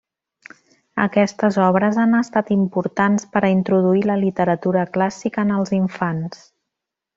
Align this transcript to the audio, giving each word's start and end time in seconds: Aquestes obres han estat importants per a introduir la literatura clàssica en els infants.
Aquestes 1.03 1.59
obres 1.65 1.99
han 2.03 2.15
estat 2.21 2.49
importants 2.55 3.29
per 3.37 3.43
a 3.49 3.53
introduir 3.57 4.03
la 4.13 4.17
literatura 4.25 4.87
clàssica 4.99 5.45
en 5.49 5.55
els 5.61 5.77
infants. 5.85 6.45